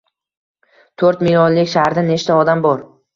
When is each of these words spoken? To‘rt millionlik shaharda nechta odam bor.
To‘rt 1.01 1.21
millionlik 1.27 1.69
shaharda 1.73 2.05
nechta 2.09 2.39
odam 2.45 2.65
bor. 2.67 2.83